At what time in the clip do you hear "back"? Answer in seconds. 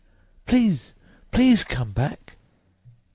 1.91-2.35